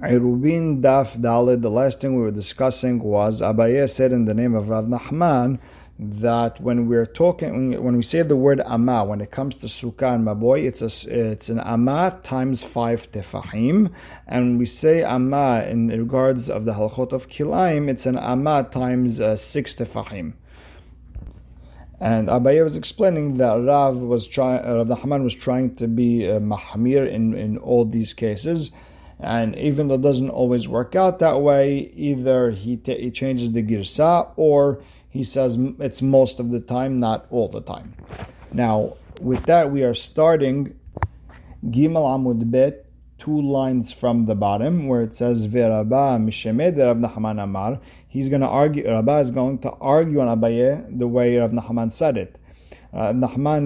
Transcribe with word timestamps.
Irubin 0.00 0.80
Daf 0.80 1.20
Dalid, 1.20 1.60
the 1.60 1.70
last 1.70 2.00
thing 2.00 2.14
we 2.14 2.22
were 2.22 2.30
discussing 2.30 3.00
was 3.00 3.40
Abaye 3.40 3.90
said 3.90 4.12
in 4.12 4.26
the 4.26 4.32
name 4.32 4.54
of 4.54 4.68
Rav 4.68 4.84
Nachman 4.84 5.58
that 5.98 6.60
when 6.60 6.86
we're 6.86 7.04
talking, 7.04 7.82
when 7.82 7.96
we 7.96 8.04
say 8.04 8.22
the 8.22 8.36
word 8.36 8.60
Amma, 8.64 9.04
when 9.04 9.20
it 9.20 9.32
comes 9.32 9.56
to 9.56 9.66
Sukkah 9.66 10.14
and 10.14 10.24
Maboy, 10.24 10.66
it's 10.68 10.82
a, 10.82 11.32
it's 11.32 11.48
an 11.48 11.58
Amma 11.58 12.16
times 12.22 12.62
five 12.62 13.10
tefahim, 13.10 13.90
and 14.28 14.56
we 14.56 14.66
say 14.66 15.02
Amma 15.02 15.66
in 15.68 15.88
regards 15.88 16.48
of 16.48 16.64
the 16.64 16.74
halachot 16.74 17.10
of 17.10 17.28
Kilaim, 17.28 17.88
it's 17.88 18.06
an 18.06 18.16
Amma 18.16 18.68
times 18.70 19.18
uh, 19.18 19.36
six 19.36 19.74
tefahim. 19.74 20.34
And 21.98 22.28
Abaye 22.28 22.62
was 22.62 22.76
explaining 22.76 23.38
that 23.38 23.54
Rav 23.56 23.96
was 23.96 24.28
trying, 24.28 24.64
Rav 24.64 24.86
Nachman 24.86 25.24
was 25.24 25.34
trying 25.34 25.74
to 25.74 25.88
be 25.88 26.30
uh, 26.30 26.38
mahmir 26.38 27.12
in 27.12 27.34
in 27.34 27.58
all 27.58 27.84
these 27.84 28.14
cases 28.14 28.70
and 29.20 29.56
even 29.56 29.88
though 29.88 29.94
it 29.94 30.02
doesn't 30.02 30.30
always 30.30 30.68
work 30.68 30.94
out 30.94 31.18
that 31.18 31.40
way, 31.40 31.92
either 31.94 32.50
he, 32.50 32.76
t- 32.76 33.00
he 33.00 33.10
changes 33.10 33.52
the 33.52 33.62
girsa 33.62 34.30
or 34.36 34.82
he 35.10 35.24
says 35.24 35.58
it's 35.80 36.02
most 36.02 36.38
of 36.38 36.50
the 36.50 36.60
time, 36.60 37.00
not 37.00 37.26
all 37.30 37.48
the 37.48 37.62
time. 37.62 37.94
Now, 38.52 38.96
with 39.20 39.44
that, 39.46 39.72
we 39.72 39.82
are 39.82 39.94
starting 39.94 40.78
Gimel 41.66 42.04
Amud 42.04 42.50
Bet, 42.50 42.86
two 43.18 43.40
lines 43.40 43.92
from 43.92 44.26
the 44.26 44.34
bottom, 44.36 44.86
where 44.86 45.02
it 45.02 45.14
says 45.14 45.46
Mishemed 45.46 47.42
Amar. 47.42 47.80
He's 48.06 48.28
going 48.28 48.42
to 48.42 48.48
argue. 48.48 48.88
Rabba 48.88 49.18
is 49.18 49.30
going 49.32 49.58
to 49.60 49.70
argue 49.70 50.20
on 50.20 50.28
Abaye 50.28 50.98
the 50.98 51.08
way 51.08 51.36
Rav 51.36 51.50
Nachman 51.50 51.92
said 51.92 52.16
it. 52.16 52.36
Uh, 52.92 53.12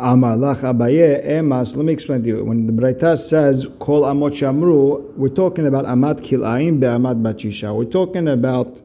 Amar 0.00 0.36
lach 0.36 0.60
Abaye 0.60 1.26
emas. 1.26 1.74
Let 1.74 1.84
me 1.84 1.92
explain 1.92 2.22
to 2.22 2.28
you. 2.28 2.44
When 2.44 2.66
the 2.66 2.72
Braita 2.72 3.18
says 3.18 3.66
kol 3.80 4.02
amot 4.02 4.38
shamru, 4.38 5.12
we're 5.16 5.28
talking 5.28 5.66
about 5.66 5.86
amat 5.86 6.20
kilayim 6.20 6.78
be'amat 6.78 7.20
bachisha. 7.20 7.76
We're 7.76 7.90
talking 7.90 8.28
about 8.28 8.80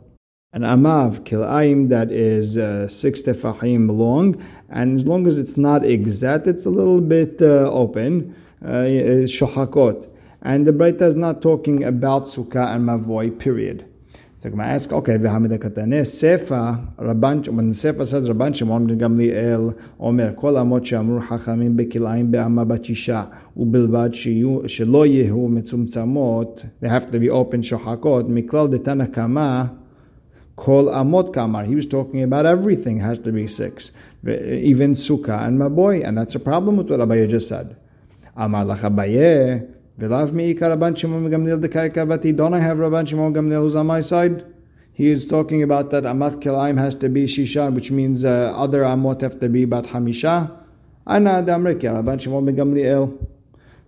an 0.53 0.63
amav 0.63 1.19
kilayim 1.19 1.89
that 1.89 2.11
is 2.11 2.57
uh, 2.57 2.89
six 2.89 3.21
tefahim 3.21 3.95
long, 3.95 4.43
and 4.69 4.99
as 4.99 5.05
long 5.05 5.27
as 5.27 5.37
it's 5.37 5.55
not 5.55 5.85
exact, 5.85 6.47
it's 6.47 6.65
a 6.65 6.69
little 6.69 6.99
bit 6.99 7.39
uh, 7.41 7.69
open. 7.69 8.35
Uh, 8.65 9.27
shohakot, 9.29 10.07
and 10.41 10.65
the 10.65 10.71
Braita 10.71 11.03
is 11.03 11.15
not 11.15 11.43
talking 11.43 11.83
about 11.83 12.23
sukkah 12.25 12.73
and 12.73 12.89
mavoi. 12.89 13.37
Period. 13.37 13.85
So 14.43 14.51
I 14.59 14.65
ask, 14.75 14.91
okay, 14.91 15.13
v'hamida 15.13 15.57
katane 15.57 16.01
sefa 16.01 16.97
Rabban 16.97 17.47
when 17.47 17.69
the 17.69 17.75
sefa 17.77 18.05
says 18.05 18.27
Rabban 18.27 18.53
Shimon 18.53 18.87
ben 18.87 18.99
Gamliel 18.99 19.73
Omer 20.01 20.33
kol 20.33 20.55
amot 20.55 20.85
she'amru 20.85 21.25
hachamim 21.25 21.77
bekilayim 21.77 22.29
be'ama 22.29 22.65
bachisha 22.65 23.33
ubilvad 23.57 24.13
shelo 24.13 25.07
yehu 25.07 25.47
metzumtzamot 25.47 26.69
they 26.81 26.89
have 26.89 27.09
to 27.09 27.19
be 27.19 27.29
open 27.29 27.61
shohakot 27.61 28.27
miklal 28.27 28.67
detana 28.67 29.07
kama 29.15 29.79
kol 30.57 30.87
amot 30.87 31.33
kamar. 31.33 31.63
He 31.63 31.75
was 31.75 31.87
talking 31.87 32.21
about 32.21 32.45
everything 32.45 32.99
has 32.99 33.19
to 33.19 33.31
be 33.31 33.47
six 33.47 33.91
even 34.27 34.95
sukkah 34.95 35.47
and 35.47 35.57
maboy 35.57 36.05
and 36.05 36.17
that's 36.17 36.35
a 36.35 36.39
problem 36.39 36.75
with 36.75 36.89
what 36.89 36.99
Abaye 36.99 37.29
just 37.29 37.47
said. 37.47 37.77
Amar 38.35 38.65
lach 38.65 38.81
Abaye 39.99 40.09
V'lav 40.09 40.31
mi'ika 40.31 40.75
Rabban 40.75 40.97
Shimon 40.97 41.29
Gamliel 41.29 41.63
dekay 41.63 42.35
Don't 42.35 42.53
I 42.53 42.59
have 42.59 42.77
Rabban 42.77 43.07
Shimon 43.07 43.33
Gamliel 43.33 43.61
who's 43.61 43.75
on 43.75 43.87
my 43.87 44.01
side? 44.01 44.43
He 44.93 45.09
is 45.09 45.25
talking 45.25 45.63
about 45.63 45.91
that 45.91 46.05
Amat 46.05 46.39
Kilaim 46.39 46.77
has 46.77 46.95
to 46.95 47.09
be 47.09 47.25
Shisha, 47.25 47.73
which 47.73 47.89
means 47.91 48.23
uh, 48.23 48.53
other 48.55 48.81
Amot 48.83 49.21
have 49.21 49.39
to 49.39 49.49
be 49.49 49.65
Bat 49.65 49.85
Hamisha. 49.85 50.51
Ana 51.07 51.43
Damriki, 51.43 51.83
Rabban 51.83 52.21
Shimon 52.21 52.45
Gamliel. 52.45 53.27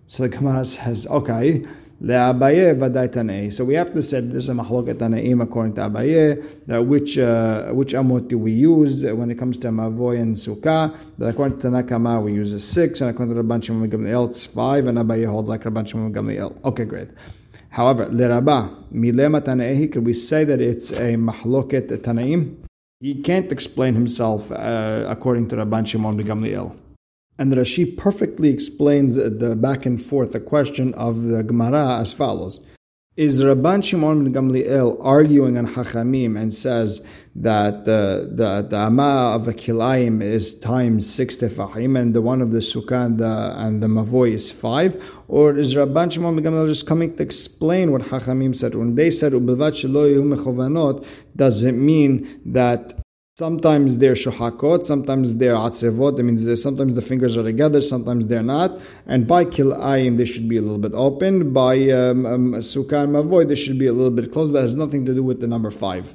So 0.08 0.24
the 0.24 0.28
Gemara 0.28 0.64
says, 0.64 1.06
okay, 1.06 1.64
Le'abaye 2.02 2.74
vaday 2.78 3.54
So 3.54 3.64
we 3.64 3.72
have 3.74 3.94
to 3.94 4.02
say 4.02 4.20
this 4.20 4.44
is 4.44 4.48
a 4.50 4.52
mahloket 4.52 4.96
tanaim 4.98 5.42
according 5.42 5.76
to 5.76 5.80
Abaye, 5.80 6.66
that 6.66 6.84
which 6.84 7.16
uh, 7.16 7.70
which 7.70 7.94
amot 7.94 8.28
do 8.28 8.36
we 8.38 8.52
use 8.52 9.02
when 9.02 9.30
it 9.30 9.38
comes 9.38 9.56
to 9.58 9.68
mavoy 9.68 10.20
and 10.20 10.36
sukkah. 10.36 10.94
That 11.16 11.28
according 11.28 11.58
to 11.60 11.68
Tanakama 11.68 12.22
we 12.22 12.34
use 12.34 12.52
a 12.52 12.60
six, 12.60 13.00
and 13.00 13.08
according 13.08 13.34
to 13.34 13.42
Rabban 13.42 13.64
Shimon 13.64 13.90
Gamliel 13.90 14.28
it's 14.30 14.44
five, 14.44 14.86
and 14.86 14.98
Abaye 14.98 15.26
holds 15.26 15.48
like 15.48 15.62
Rabban 15.62 15.88
Shimon 15.88 16.12
Gamliel. 16.12 16.62
Okay, 16.66 16.84
great. 16.84 17.08
However, 17.70 18.06
leraba 18.06 18.74
milema 18.92 19.40
tanaehi, 19.40 19.90
could 19.90 20.04
we 20.04 20.12
say 20.12 20.44
that 20.44 20.60
it's 20.60 20.90
a 20.90 21.16
mahloket 21.16 21.88
tanaim? 22.02 22.56
He 23.00 23.22
can't 23.22 23.50
explain 23.50 23.94
himself 23.94 24.50
uh, 24.52 25.06
according 25.08 25.48
to 25.48 25.56
Rabban 25.56 25.86
Shimon 25.86 26.22
Gamliel. 26.22 26.76
And 27.38 27.52
Rashi 27.52 27.96
perfectly 27.96 28.48
explains 28.48 29.14
the 29.14 29.56
back 29.60 29.84
and 29.84 30.04
forth, 30.04 30.32
the 30.32 30.40
question 30.40 30.94
of 30.94 31.22
the 31.22 31.42
Gemara 31.42 32.00
as 32.00 32.12
follows. 32.12 32.60
Is 33.16 33.40
Rabban 33.40 33.82
Shimon 33.82 34.24
ben 34.24 34.32
Gamliel 34.34 34.98
arguing 35.00 35.56
on 35.56 35.66
Hachamim 35.66 36.38
and 36.38 36.54
says 36.54 37.00
that 37.34 37.86
the 37.86 38.30
the, 38.30 38.66
the 38.68 38.76
Ama 38.76 39.32
of 39.34 39.48
a 39.48 39.54
Kilayim 39.54 40.22
is 40.22 40.54
times 40.56 41.08
six 41.08 41.34
tefahim 41.36 41.98
and 41.98 42.14
the 42.14 42.20
one 42.20 42.42
of 42.42 42.50
the 42.50 42.58
Sukkah 42.58 43.06
and 43.06 43.18
the, 43.18 43.54
and 43.56 43.82
the 43.82 43.86
Mavoy 43.86 44.34
is 44.34 44.50
five? 44.50 45.02
Or 45.28 45.56
is 45.58 45.74
Rabban 45.74 46.12
Shimon 46.12 46.36
ben 46.36 46.44
Gamliel 46.44 46.68
just 46.68 46.86
coming 46.86 47.16
to 47.16 47.22
explain 47.22 47.90
what 47.90 48.02
Hachamim 48.02 48.54
said? 48.54 48.74
When 48.74 48.94
they 48.94 49.10
said, 49.10 49.32
does 51.36 51.62
it 51.62 51.72
mean 51.72 52.40
that 52.44 53.05
Sometimes 53.38 53.98
they're 53.98 54.14
shohakot, 54.14 54.86
sometimes 54.86 55.34
they're 55.34 55.56
atzevot. 55.56 56.16
That 56.16 56.22
means 56.22 56.62
sometimes 56.62 56.94
the 56.94 57.02
fingers 57.02 57.36
are 57.36 57.42
together, 57.42 57.82
sometimes 57.82 58.24
they're 58.24 58.42
not. 58.42 58.70
And 59.04 59.28
by 59.28 59.44
kilayim, 59.44 60.16
they 60.16 60.24
should 60.24 60.48
be 60.48 60.56
a 60.56 60.62
little 60.62 60.78
bit 60.78 60.92
open. 60.94 61.52
By 61.52 61.90
um, 61.90 62.24
um, 62.24 62.52
sukkah 62.62 63.04
and 63.04 63.14
mavoy, 63.14 63.46
they 63.46 63.54
should 63.54 63.78
be 63.78 63.88
a 63.88 63.92
little 63.92 64.10
bit 64.10 64.32
closed. 64.32 64.54
That 64.54 64.62
has 64.62 64.72
nothing 64.72 65.04
to 65.04 65.12
do 65.12 65.22
with 65.22 65.42
the 65.42 65.46
number 65.46 65.70
five. 65.70 66.06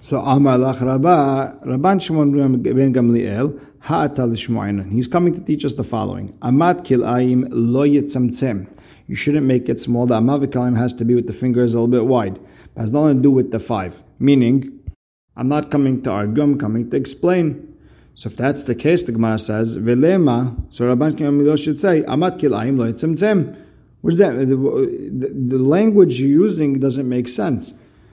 So 0.00 0.20
Amar 0.20 0.58
Lach 0.58 0.80
Rabba, 0.80 1.58
Rabban 1.66 2.00
Shimon 2.00 2.62
ben 2.62 2.94
Gamliel, 2.94 3.60
Ha'ata 3.80 4.24
l'shmu'ainan. 4.24 4.92
He's 4.92 5.08
coming 5.08 5.34
to 5.34 5.40
teach 5.40 5.64
us 5.64 5.74
the 5.74 5.82
following. 5.82 6.38
Amat 6.40 6.84
kilayim 6.84 7.48
lo 7.50 7.80
yitzamtzem. 7.80 8.68
You 9.08 9.16
shouldn't 9.16 9.46
make 9.46 9.68
it 9.68 9.80
small. 9.80 10.06
The 10.06 10.20
amav 10.20 10.78
has 10.78 10.94
to 10.94 11.04
be 11.04 11.16
with 11.16 11.26
the 11.26 11.32
fingers 11.32 11.74
a 11.74 11.80
little 11.80 11.88
bit 11.88 12.06
wide. 12.06 12.36
It 12.36 12.80
has 12.80 12.92
nothing 12.92 13.16
to 13.16 13.22
do 13.24 13.32
with 13.32 13.50
the 13.50 13.58
five. 13.58 14.00
Meaning, 14.20 14.78
I'm 15.36 15.48
not 15.48 15.70
coming 15.70 16.02
to 16.02 16.10
argue, 16.10 16.42
I'm 16.42 16.58
coming 16.58 16.90
to 16.90 16.96
explain. 16.96 17.68
So 18.14 18.28
if 18.28 18.36
that's 18.36 18.64
the 18.64 18.74
case, 18.74 19.04
the 19.04 19.12
Gemara 19.12 19.38
says, 19.38 19.78
Velema, 19.78 20.54
so 20.70 20.84
Rabban 20.84 21.18
Gamliel 21.18 21.58
should 21.58 21.80
say, 21.80 22.02
Amat 22.04 22.38
kilayim 22.38 22.76
lo 22.76 22.84
is 24.10 24.18
that? 24.18 24.34
The, 24.34 25.32
the, 25.48 25.58
language 25.58 26.18
you're 26.18 26.28
using 26.28 26.80
doesn't 26.80 27.08
make 27.08 27.28
sense. 27.28 27.72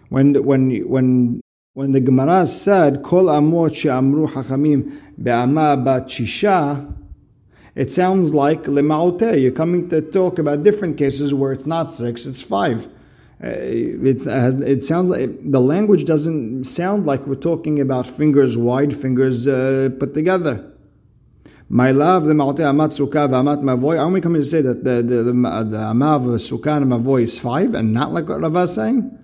When 0.10 0.36
when 0.46 0.88
when 0.88 1.42
when 1.74 1.92
the 1.94 2.00
Gemara 2.00 2.48
said, 2.48 3.04
Kol 3.04 3.26
amot 3.26 3.76
she'amru 3.76 4.32
hachamim 4.32 5.02
be'ama 5.22 5.78
bat 5.78 6.08
shisha, 6.08 6.94
It 7.76 7.92
sounds 7.92 8.34
like 8.34 8.64
lema'oteh. 8.64 9.42
You're 9.42 9.52
coming 9.52 9.90
to 9.90 10.02
talk 10.02 10.38
about 10.38 10.64
different 10.64 10.98
cases 10.98 11.34
where 11.34 11.52
it's 11.54 11.66
not 11.66 11.94
six, 11.94 12.26
it's 12.26 12.42
five. 12.42 12.88
Uh, 13.42 13.48
it, 13.48 14.28
it 14.28 14.84
sounds 14.84 15.10
like 15.10 15.30
the 15.50 15.62
language 15.62 16.04
doesn't 16.04 16.66
sound 16.66 17.06
like 17.06 17.26
we're 17.26 17.36
talking 17.36 17.80
about 17.80 18.06
fingers 18.18 18.58
wide, 18.58 19.00
fingers 19.00 19.48
uh, 19.48 19.88
put 19.98 20.14
together. 20.14 20.74
My 21.70 21.92
love, 21.92 22.26
the 22.26 22.34
ma'oteh 22.34 22.60
amat 22.60 22.98
sukkah 22.98 23.30
v'amat 23.30 23.62
mavoy. 23.62 23.98
Aren't 23.98 24.14
we 24.14 24.22
coming 24.22 24.42
to 24.42 24.48
say 24.48 24.62
that 24.62 24.84
the 24.84 24.96
the, 25.04 25.24
the, 25.24 25.32
the 25.32 25.78
amav 25.78 26.26
sukkah 26.50 26.82
and 26.82 26.92
mavoy 26.92 27.24
is 27.24 27.40
five 27.40 27.76
and 27.76 27.94
not 27.94 28.12
like 28.12 28.28
what 28.28 28.42
Rava 28.42 28.64
is 28.64 28.76
saying? 28.76 29.18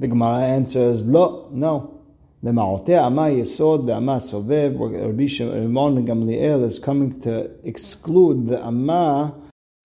The 0.00 0.06
Gemara 0.06 0.44
answers, 0.44 1.04
no, 1.04 1.50
no. 1.52 2.00
The 2.42 2.52
ma'oteh 2.52 3.04
ama 3.04 3.22
yesod 3.22 3.86
the 3.86 3.94
ama 3.94 4.20
sovev. 4.20 4.78
Rabbi 4.78 5.26
Shimon 5.26 6.06
Gamliel 6.06 6.64
is 6.64 6.78
coming 6.78 7.20
to 7.22 7.50
exclude 7.64 8.46
the 8.48 8.64
ama 8.64 9.34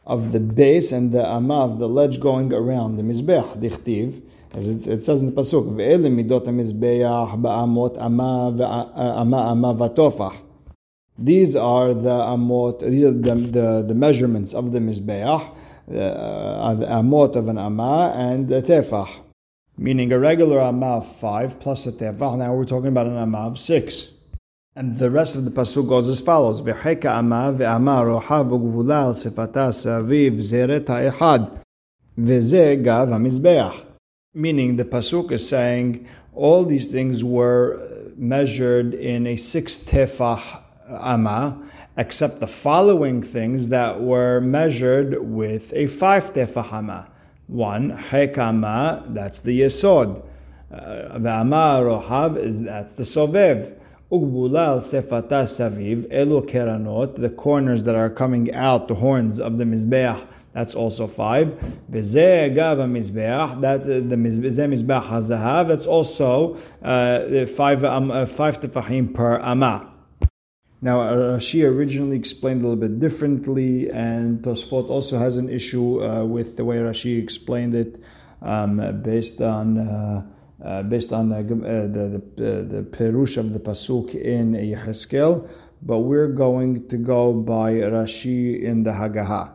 of 0.06 0.32
the 0.32 0.40
base 0.40 0.92
and 0.92 1.12
the 1.12 1.26
ama 1.26 1.66
of 1.66 1.80
the 1.80 1.88
ledge 1.88 2.20
going 2.20 2.52
around 2.52 2.98
the 2.98 3.04
mizbech. 3.04 3.60
Dichtiv. 3.62 4.22
As 4.54 4.68
it, 4.68 4.86
it, 4.86 5.04
says 5.04 5.20
in 5.20 5.26
the 5.26 5.32
pasuk, 5.32 5.66
"Ve'ele 5.76 6.10
midot 6.12 6.46
hamizbeach 6.46 7.42
ba'amot 7.42 8.00
ama 8.00 8.56
ama 8.96 9.38
ama 9.38 9.74
vatofach." 9.74 10.38
These 11.18 11.56
are 11.56 11.94
the 11.94 12.10
amot. 12.10 12.82
These 12.82 13.04
are 13.04 13.14
the 13.14 13.36
the, 13.36 13.86
the 13.88 13.96
measurements 13.96 14.54
of 14.54 14.72
the 14.72 14.80
mizbeach, 14.80 15.50
uh, 15.90 16.74
the 16.76 16.86
amot 16.86 17.36
of 17.36 17.48
an 17.48 17.58
ama 17.58 18.14
and 18.16 18.52
a 18.52 18.62
tefach, 18.62 19.10
meaning 19.78 20.12
a 20.12 20.20
regular 20.20 20.60
ama 20.60 20.98
of 20.98 21.20
five 21.20 21.60
plus 21.60 21.88
a 21.88 21.92
tefach. 21.92 22.38
Now 22.38 22.54
we're 22.54 22.66
talking 22.66 22.90
about 22.90 23.08
an 23.08 23.18
ama 23.18 23.48
of 23.48 23.60
six. 23.60 24.10
And 24.76 24.98
the 24.98 25.12
rest 25.12 25.36
of 25.36 25.46
the 25.46 25.52
pasuk 25.52 25.88
goes 25.88 26.10
as 26.10 26.20
follows: 26.20 26.60
V'cheka 26.62 27.06
ama 27.06 27.54
ve'ama 27.56 28.04
roha 28.04 28.44
v'gvula 28.44 29.04
al 29.04 29.14
sefata 29.14 29.70
saviv 29.70 30.42
zeret 30.42 30.88
ha'echad 30.88 31.60
v'ze 32.18 32.84
gav 32.84 33.10
hamizbeach. 33.10 33.86
Meaning 34.34 34.78
the 34.78 34.84
pasuk 34.84 35.32
is 35.32 35.48
saying 35.48 36.08
all 36.34 36.66
these 36.66 36.88
things 36.88 37.24
were 37.24 37.88
measured 38.18 38.96
in 38.96 39.28
a 39.28 39.38
six 39.38 39.78
tefach 39.78 40.42
ama, 40.90 41.70
except 41.96 42.40
the 42.40 42.48
following 42.48 43.22
things 43.22 43.68
that 43.68 44.02
were 44.02 44.42
measured 44.42 45.22
with 45.22 45.72
a 45.74 45.86
five 45.86 46.34
tefahama. 46.34 47.06
One, 47.46 47.92
hekama, 47.92 49.14
that's 49.14 49.38
the 49.38 49.62
yesod. 49.62 50.24
Uh, 50.72 51.20
V'ama 51.20 51.84
rohav, 51.84 52.66
that's 52.66 52.94
the 52.94 53.04
sovev. 53.04 53.82
Ugbulal 54.14 54.84
sefata 54.84 55.48
saviv, 55.48 56.08
elu 56.14 56.48
keranot, 56.48 57.20
the 57.20 57.30
corners 57.30 57.84
that 57.86 57.96
are 57.96 58.12
coming 58.12 58.54
out, 58.54 58.88
the 58.88 58.94
horns 58.94 59.40
of 59.40 59.58
the 59.58 59.64
mizbeach, 59.64 60.28
that's 60.54 60.76
also 60.76 61.08
five. 61.08 61.48
V'zeh 61.92 62.54
gava 62.56 62.86
mizbeach, 62.86 63.60
that's 63.60 63.86
uh, 63.86 64.02
the 64.08 64.16
mizbeach 64.16 65.08
hazahav, 65.10 65.68
that's 65.68 65.88
also 65.88 66.60
uh, 66.84 67.48
five, 67.58 67.84
um, 67.84 68.12
uh, 68.12 68.28
five 68.28 68.60
tefahim 68.60 69.16
per 69.16 69.40
amah. 69.40 69.90
Now, 70.80 70.98
Rashi 70.98 71.68
originally 71.68 72.18
explained 72.18 72.62
a 72.62 72.68
little 72.68 72.80
bit 72.80 73.00
differently, 73.00 73.90
and 73.90 74.44
Tosfot 74.44 74.90
also 74.90 75.18
has 75.18 75.38
an 75.38 75.50
issue 75.50 76.04
uh, 76.04 76.24
with 76.24 76.56
the 76.56 76.66
way 76.66 76.76
Rashi 76.76 77.24
explained 77.24 77.74
it, 77.74 78.04
um, 78.44 79.02
based 79.02 79.42
on 79.42 80.30
uh, 80.64 80.68
uh, 80.68 80.84
based 80.84 81.12
on 81.14 81.30
the 81.30 81.44
the, 81.44 82.22
the, 82.36 82.52
the 82.64 82.82
perush 82.84 83.38
of 83.38 83.54
the 83.54 83.60
pasuk 83.60 84.16
in 84.16 84.54
Yehezkel. 84.54 85.50
But 85.82 86.00
we're 86.00 86.30
going 86.30 86.88
to 86.88 86.98
go 86.98 87.34
by 87.34 87.74
Rashi 87.74 88.64
in 88.64 88.84
the 88.84 88.92
Hagaha. 88.92 89.52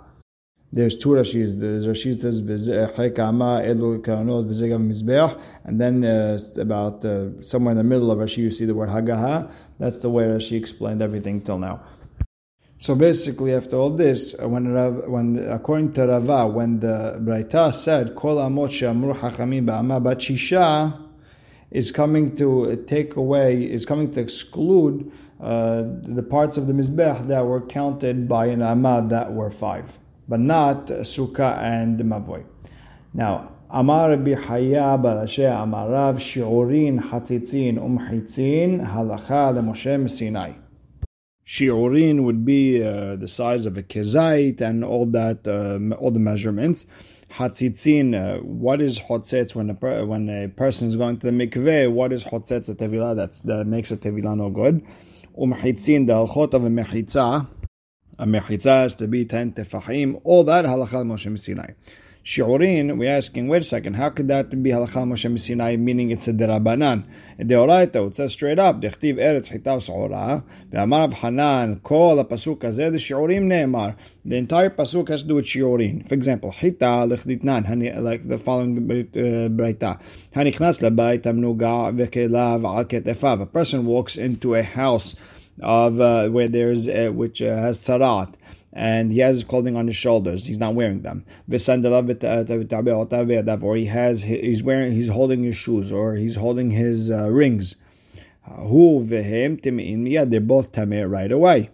There's 0.71 0.99
two 0.99 1.11
Rashis. 1.11 1.59
The 1.59 1.89
Rashi 1.89 2.21
says 2.21 2.43
Hekama 2.43 3.65
Elu 3.67 4.05
Karanot 4.05 4.51
V'Zegav 4.51 4.87
Mizbeach, 4.87 5.41
and 5.65 5.81
then 5.81 6.05
uh, 6.05 6.39
about 6.59 7.03
uh, 7.05 7.43
somewhere 7.43 7.73
in 7.73 7.79
the 7.79 7.85
middle 7.85 8.11
of 8.11 8.19
Rashi 8.19 8.39
you 8.39 8.51
see 8.51 8.67
the 8.67 8.75
word 8.75 8.91
Hagaha. 8.91 9.51
That's 9.79 9.99
the 9.99 10.11
way 10.11 10.25
Rashi 10.25 10.59
explained 10.59 11.01
everything 11.01 11.41
till 11.41 11.59
now. 11.59 11.81
So 12.79 12.95
basically, 12.95 13.55
after 13.55 13.77
all 13.77 13.91
this, 13.91 14.35
when 14.39 14.73
Rav, 14.73 15.09
when 15.09 15.37
according 15.51 15.95
to 15.95 16.07
Rava, 16.07 16.47
when 16.47 16.81
the 16.81 17.19
Braita 17.21 17.75
said 17.75 18.15
Kol 18.15 18.37
Amot 18.37 18.71
She'amru 18.71 19.19
Hachamim 19.19 19.67
Ba'ama 19.67 20.03
Bat 20.03 20.99
is 21.71 21.91
coming 21.93 22.37
to 22.37 22.85
take 22.87 23.17
away, 23.17 23.65
is 23.65 23.85
coming 23.85 24.13
to 24.13 24.21
exclude 24.21 25.11
uh, 25.41 25.85
the 26.03 26.23
parts 26.23 26.57
of 26.57 26.67
the 26.67 26.73
Mizbech 26.73 27.27
that 27.29 27.45
were 27.45 27.61
counted 27.61 28.29
by 28.29 28.47
an 28.47 28.61
Amad 28.61 29.11
that 29.11 29.33
were 29.33 29.51
five 29.51 29.85
but 30.29 30.41
not 30.41 30.87
Sukkah 30.87 31.59
and 31.59 31.99
Mavoy. 32.01 32.45
Now, 33.15 33.53
Amar 33.71 34.11
Rabbi 34.11 34.35
Hiya 34.35 34.99
bar 34.99 35.25
Ashi 35.25 35.43
Amarav 35.43 36.19
Shi'urin 36.19 37.01
Hatitzin 37.01 37.79
Umhitzin 37.79 38.87
Halacha 38.87 39.55
LeMoshe 39.55 40.11
Sinai. 40.11 40.53
Shi'urin 41.49 42.25
would 42.25 42.45
be 42.45 42.83
uh, 42.83 43.17
the 43.17 43.27
size 43.27 43.65
of 43.65 43.79
a 43.79 43.83
kezait 43.83 44.61
and 44.61 44.85
all 44.85 45.07
that, 45.07 45.47
uh, 45.47 45.95
all 45.97 46.11
the 46.11 46.19
measurements. 46.19 46.85
Hatzitzin, 47.33 48.15
uh, 48.15 48.43
what 48.43 48.83
is 48.83 48.99
hotzetz 48.99 49.55
when 49.55 49.71
a 49.71 49.75
per, 49.75 50.05
when 50.05 50.29
a 50.29 50.49
person 50.49 50.89
is 50.89 50.97
going 50.97 51.19
to 51.21 51.27
the 51.27 51.33
mikveh? 51.33 51.91
What 51.91 52.13
is 52.13 52.23
hotzetz 52.23 52.69
a 52.69 52.75
tevilah 52.75 53.31
that 53.45 53.67
makes 53.67 53.91
a 53.91 53.97
tevilah 53.97 54.37
no 54.37 54.51
good? 54.51 54.85
Umhitzin, 55.39 56.07
the 56.07 56.13
halchot 56.13 56.53
of 56.53 56.65
a 56.65 56.69
mechitza, 56.69 57.49
a 58.19 58.27
mechitza 58.27 58.83
has 58.83 58.95
to 58.97 59.09
be 59.09 59.25
10 59.25 59.53
tefahim, 59.53 60.21
all 60.25 60.45
that 60.45 60.67
halakha 60.67 61.03
Moshe 61.05 61.41
Sinai 61.41 61.71
Shi'urin, 62.28 62.98
we're 62.98 63.12
asking, 63.12 63.50
wait 63.50 63.64
a 63.64 63.66
second, 63.66 63.96
how 63.96 64.10
could 64.10 64.30
that 64.30 64.64
be 64.64 64.70
halakha 64.70 65.04
Moshe 65.04 65.42
Sinai, 65.42 65.76
meaning 65.76 66.10
it's 66.10 66.26
a 66.26 66.32
derabanan? 66.32 67.04
In 67.38 67.50
the 67.50 67.56
Oraita, 67.56 68.08
it 68.08 68.16
says 68.16 68.32
straight 68.32 68.60
up, 68.60 68.80
דכתיב 68.80 69.20
ארץ 69.20 69.50
חיטה 69.50 69.76
ושעורה, 69.78 70.40
ואמר 70.72 71.04
רב 71.04 71.14
חנן, 71.14 71.74
כל 71.82 72.18
הפסוק 72.20 72.66
הזה 72.66 72.92
זה 72.92 73.00
שיעורים 73.00 73.48
נאמר. 73.48 73.90
The 74.26 74.38
entire 74.38 74.70
pasuk 74.70 75.10
has 75.10 75.24
to 75.24 75.28
do 75.28 75.36
with 75.36 75.46
shi'urin. 75.46 76.08
For 76.08 76.14
example, 76.14 76.52
חיטה 76.52 77.06
לכתתנן, 77.06 77.64
like 78.00 78.26
the 78.30 78.38
following 78.38 78.80
ברייתה. 79.52 79.94
הנכנס 80.36 80.82
לבית 80.82 81.28
המנוגע 81.28 81.90
וכליו 81.98 82.62
על 82.78 82.86
כתפיו. 82.90 83.40
A 83.42 83.46
person 83.46 83.86
walks 83.86 84.16
into 84.16 84.56
a 84.56 84.64
house 84.64 85.16
of 85.62 86.00
uh, 86.00 86.30
where 86.30 86.48
there's 86.48 86.88
uh, 86.88 87.12
which 87.14 87.42
uh, 87.42 87.56
has 87.56 87.80
sarat 87.80 88.30
and 88.79 89.13
he 89.13 89.19
has 89.19 89.35
his 89.35 89.45
clothing 89.45 89.77
on 89.77 89.89
his 89.89 89.97
shoulders. 89.97 90.45
He's 90.45 90.59
not 90.59 90.77
wearing 90.77 91.03
them. 91.03 91.25
Or 91.51 91.59
he 93.77 93.87
has 93.87 94.23
he's 94.23 94.63
wearing 94.63 94.93
he's 94.93 95.09
holding 95.09 95.43
his 95.43 95.57
shoes 95.57 95.91
or 95.91 96.15
he's 96.15 96.37
holding 96.37 96.71
his 96.71 97.11
uh, 97.11 97.29
rings. 97.29 97.75
Who 98.45 99.05
they're 99.05 100.41
both 100.41 100.73
tameh 100.73 101.11
right 101.11 101.33
away. 101.33 101.71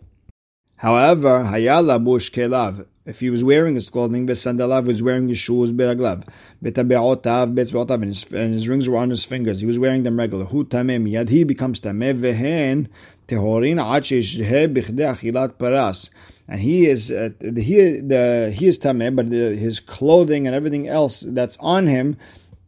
However, 0.77 1.45
hayala 1.45 2.03
bush 2.03 2.33
kelav. 2.33 2.87
If 3.05 3.21
he 3.21 3.29
was 3.29 3.45
wearing 3.45 3.75
his 3.75 3.91
clothing, 3.91 4.27
besandalav 4.27 4.87
was 4.87 5.03
wearing 5.03 5.29
his 5.29 5.39
shoes, 5.39 5.73
beraglav. 5.73 6.27
Betabeotav, 6.65 7.55
betzbeotav, 7.55 7.97
and 7.97 8.05
his, 8.05 8.25
and 8.33 8.55
his 8.55 8.67
rings 8.67 8.89
were 8.89 8.97
on 8.97 9.11
his 9.11 9.25
fingers. 9.25 9.61
He 9.61 9.67
was 9.67 9.79
wearing 9.79 10.05
them 10.05 10.19
regular. 10.19 10.47
Hu 10.47 10.65
tameh 10.65 11.03
miyad. 11.03 11.29
He 11.29 11.45
becomes 11.45 11.81
tameh 11.81 12.19
vehen 12.19 12.89
tehorin 13.29 13.77
achilat 13.77 15.59
paras. 15.59 16.09
And 16.49 16.61
he 16.61 16.87
is 16.87 17.11
uh, 17.11 17.31
he 17.41 18.01
the 18.01 18.55
he 18.55 18.69
is 18.69 18.79
tameh, 18.79 19.15
but 19.17 19.31
the, 19.31 19.57
his 19.57 19.81
clothing 19.81 20.47
and 20.47 20.55
everything 20.55 20.89
else 20.89 21.25
that's 21.27 21.57
on 21.59 21.87
him 21.87 22.17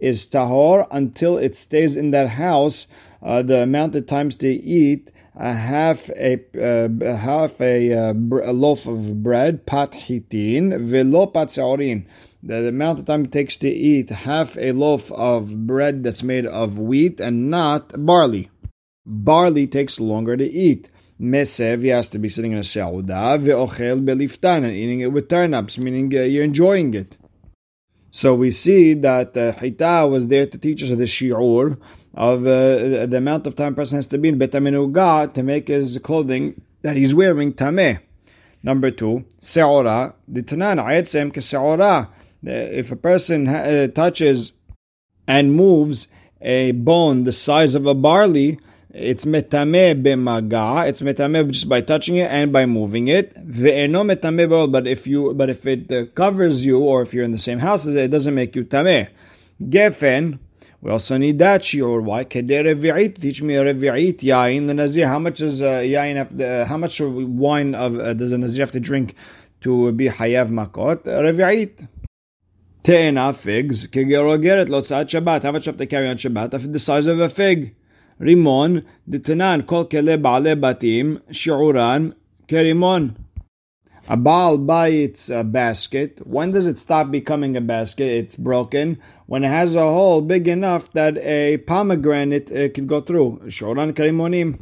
is 0.01 0.27
tahor 0.27 0.87
until 0.91 1.37
it 1.37 1.57
stays 1.57 1.97
in 1.97 2.11
that 2.13 2.29
house. 2.29 2.87
Uh, 3.23 3.43
the 3.43 3.63
amount 3.63 3.97
of 3.97 4.07
times 4.07 4.37
to 4.37 4.49
eat 4.49 5.11
a 5.37 5.53
half 5.53 6.09
a 6.11 6.41
uh, 6.57 7.17
half 7.17 7.61
a, 7.61 7.93
uh, 7.93 8.13
a, 8.45 8.53
loaf 8.53 8.87
of 8.87 9.23
bread 9.23 9.67
pat 9.67 9.93
hitin 9.93 10.89
velo 10.89 11.27
pat 11.27 11.51
the, 11.51 12.05
the 12.43 12.69
amount 12.69 12.99
of 12.99 13.05
time 13.05 13.25
it 13.25 13.33
takes 13.33 13.57
to 13.57 13.69
eat 13.69 14.09
half 14.09 14.57
a 14.57 14.73
loaf 14.73 15.11
of 15.13 15.67
bread 15.67 16.03
that's 16.03 16.23
made 16.23 16.47
of 16.47 16.79
wheat 16.79 17.21
and 17.21 17.51
not 17.51 17.93
barley. 18.07 18.51
Barley 19.05 19.67
takes 19.67 20.01
longer 20.01 20.37
to 20.37 20.45
eat. 20.45 20.89
Mesev, 21.21 21.83
he 21.83 21.89
has 21.89 22.09
to 22.11 22.19
be 22.19 22.29
sitting 22.29 22.53
in 22.53 22.59
a 22.59 22.63
seuda, 22.63 23.43
ve'ochel 23.43 24.05
beliftan, 24.05 24.65
and 24.65 24.73
eating 24.73 25.01
it 25.01 25.13
with 25.13 25.29
turnips, 25.29 25.79
meaning 25.79 26.13
uh, 26.15 26.21
you're 26.23 26.45
enjoying 26.45 26.93
it. 26.95 27.17
So 28.11 28.35
we 28.35 28.51
see 28.51 28.95
that 28.95 29.37
uh, 29.37 29.53
Hita 29.53 30.11
was 30.11 30.27
there 30.29 30.47
to 30.47 30.59
teach 30.59 30.83
us 30.83 30.91
the 30.91 31.05
shi'ur 31.05 31.79
of 32.15 32.47
uh, 32.47 33.07
the 33.07 33.17
amount 33.17 33.47
of 33.47 33.57
time 33.57 33.73
a 33.73 33.77
person 33.77 33.97
has 33.97 34.07
to 34.09 34.19
be 34.19 34.29
in 34.29 34.39
betaminuga 34.39 35.33
to 35.35 35.43
make 35.43 35.69
his 35.69 35.99
clothing 36.03 36.61
that 36.83 36.97
he's 36.97 37.15
wearing 37.15 37.53
tameh. 37.53 38.01
Number 38.63 38.91
two, 38.91 39.25
se'ora, 39.41 40.15
the 40.29 40.43
tanan, 40.43 40.83
ayetzem 40.83 41.33
ke 41.33 41.43
se'ora. 41.43 42.11
If 42.43 42.93
a 42.93 42.97
person 42.97 43.49
uh, 43.49 43.89
touches 43.89 44.53
and 45.27 45.55
moves 45.55 46.07
a 46.41 46.73
bone 46.73 47.25
the 47.25 47.33
size 47.33 47.75
of 47.75 47.87
a 47.87 47.95
barley, 47.95 48.59
it's 48.99 49.27
metame 49.27 50.03
b'maga. 50.03 50.89
It's 50.89 51.03
metame 51.03 51.51
just 51.51 51.69
by 51.69 51.83
touching 51.83 52.17
it 52.17 52.31
and 52.31 52.51
by 52.51 52.65
moving 52.65 53.09
it. 53.09 53.35
Ve'eno 53.47 54.03
metame. 54.11 54.73
But 54.73 54.87
if 54.87 55.07
you, 55.07 55.35
but 55.35 55.51
if 55.51 55.67
it 55.67 55.91
uh, 55.91 56.07
covers 56.15 56.65
you, 56.65 56.79
or 56.79 57.03
if 57.03 57.13
you're 57.13 57.25
in 57.25 57.33
the 57.33 57.39
same 57.39 57.59
house 57.59 57.85
as 57.87 57.95
it, 57.95 58.05
it 58.05 58.09
doesn't 58.09 58.35
make 58.35 58.57
you 58.57 58.65
tameh. 58.65 59.09
Gefen. 59.63 60.39
We 60.81 60.91
also 60.91 61.19
need 61.19 61.39
that 61.41 61.63
shiur. 61.63 62.03
Why? 62.03 62.25
Kedei 62.25 62.65
revi'it. 62.65 63.21
Teach 63.21 63.43
me 63.43 63.55
revi'it 63.55 64.21
yain. 64.21 64.67
The 64.67 64.73
nazir. 64.73 65.07
How 65.07 65.19
much 65.19 65.43
is 65.43 65.61
uh, 65.61 65.83
yain? 65.85 66.41
Uh, 66.41 66.65
how 66.65 66.79
much 66.79 66.99
wine 67.01 67.75
of 67.75 67.99
uh, 67.99 68.15
does 68.15 68.33
a 68.33 68.39
nazir 68.39 68.63
have 68.63 68.73
to 68.73 68.81
drink 68.81 69.15
to 69.61 69.93
be 69.93 70.09
hayav 70.09 70.49
makot? 70.49 71.05
Revi'it. 71.05 71.87
Te'ena 72.83 73.37
figs. 73.37 73.89
Kegerogeret 73.89 74.69
lotzat 74.69 75.11
Shabbat. 75.11 75.43
How 75.43 75.53
much 75.53 75.67
have 75.67 75.77
to 75.77 75.87
carry 75.87 76.09
on 76.09 76.17
Shabbat? 76.17 76.73
The 76.73 76.79
size 76.79 77.07
of 77.07 77.21
a 77.21 77.29
fig. 77.29 77.75
רימון, 78.22 78.80
דתנן 79.10 79.60
כל 79.66 79.84
כלי 79.92 80.18
בעלי 80.18 80.56
בתים, 80.56 81.18
שיעורן 81.32 82.10
כרימון. 82.48 83.10
A 84.08 84.18
Baal 84.18 84.58
bites 84.58 85.30
a 85.30 85.44
basket. 85.44 86.20
When 86.26 86.52
does 86.52 86.66
it 86.66 86.80
stop 86.80 87.12
becoming 87.12 87.56
a 87.56 87.62
basket? 87.62 88.10
It's 88.22 88.36
broken 88.36 88.98
when 89.28 89.44
it 89.44 89.50
has 89.50 89.76
a 89.76 89.88
hole 89.96 90.22
big 90.22 90.48
enough 90.48 90.92
that 90.94 91.18
a 91.18 91.58
pomegranate 91.58 92.52
uh, 92.52 92.70
can 92.74 92.88
go 92.88 93.00
through. 93.02 93.40
שיעורן 93.50 93.92
כרימונים. 93.92 94.54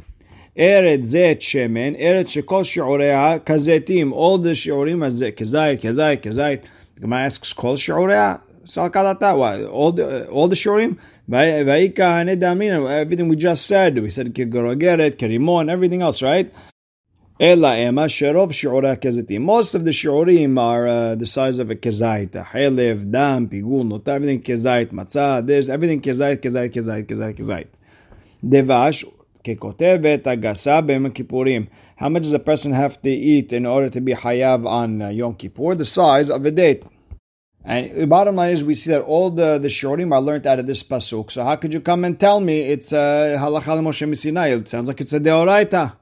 ארץ 0.58 1.00
זית 1.02 1.42
שמן, 1.42 1.94
ארץ 1.94 2.28
שכל 2.28 2.64
שיעוריה 2.64 3.38
כזיתים. 3.38 4.12
All 4.12 4.38
the 4.44 4.54
שיעורים 4.54 5.02
הזה, 5.02 5.30
כזית, 5.30 5.80
כזית, 5.82 6.22
כזית. 6.22 6.60
The 6.96 7.00
Gemara 7.00 7.26
asks, 7.26 7.52
כל 7.52 7.76
שיעוריה? 7.76 8.34
All 8.76 9.92
the, 9.92 10.28
all 10.28 10.48
the 10.48 10.54
shiurim? 10.54 10.96
Everything 11.31 13.27
we 13.29 13.35
just 13.35 13.65
said, 13.65 13.99
we 13.99 14.11
said 14.11 14.33
Kigorogeret, 14.33 15.17
Kerimon, 15.17 15.71
everything 15.71 16.03
else, 16.03 16.21
right? 16.21 16.53
Ela 17.39 17.77
ema 17.77 18.05
sherov 18.05 18.51
shi'ura 18.51 18.95
kezitim. 18.95 19.41
Most 19.41 19.75
of 19.75 19.83
the 19.83 19.91
shi'urim 19.91 20.57
are 20.57 20.87
uh, 20.87 21.15
the 21.15 21.27
size 21.27 21.59
of 21.59 21.69
a 21.69 21.75
kezait. 21.75 22.29
Helev, 22.31 23.11
dam, 23.11 23.49
pigul, 23.49 23.85
not 23.85 24.07
everything 24.07 24.41
kezait, 24.41 24.93
matzah, 24.93 25.45
this, 25.45 25.67
everything 25.67 25.99
kezait, 25.99 26.41
kezait, 26.41 26.71
kezait, 26.73 27.05
kezait, 27.05 27.35
kezait. 27.35 27.67
Devash, 28.41 29.03
kekotevet, 29.43 30.23
agasa, 30.23 30.81
b'em. 30.81 31.67
How 31.97 32.07
much 32.07 32.23
does 32.23 32.31
a 32.33 32.39
person 32.39 32.71
have 32.71 33.01
to 33.01 33.09
eat 33.09 33.51
in 33.51 33.65
order 33.65 33.89
to 33.89 33.99
be 33.99 34.13
hayav 34.13 34.65
on 34.65 35.01
uh, 35.01 35.09
Yom 35.09 35.35
Kippur? 35.35 35.75
The 35.75 35.85
size 35.85 36.29
of 36.29 36.45
a 36.45 36.51
date. 36.51 36.83
And 37.67 37.95
the 37.95 38.05
bottom 38.05 38.35
line 38.35 38.51
is, 38.51 38.63
we 38.63 38.75
see 38.75 38.91
that 38.91 39.01
all 39.01 39.31
the 39.31 39.57
the 39.57 39.69
shorim 39.69 40.13
are 40.13 40.21
learned 40.21 40.45
out 40.45 40.59
of 40.59 40.67
this 40.67 40.83
pasuk. 40.83 41.31
So 41.31 41.43
how 41.43 41.55
could 41.55 41.73
you 41.73 41.81
come 41.81 42.05
and 42.05 42.19
tell 42.19 42.39
me 42.39 42.59
it's 42.59 42.91
a 42.91 43.37
halacha 43.39 43.81
Moshe 43.81 44.07
Misinai? 44.07 44.61
It 44.61 44.69
sounds 44.69 44.87
like 44.87 45.01
it's 45.01 45.13
a 45.13 45.19
deoraita. 45.19 45.93